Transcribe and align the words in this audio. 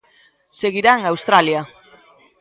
Seguirá 0.61 0.91
en 0.99 1.03
Australia. 1.05 1.61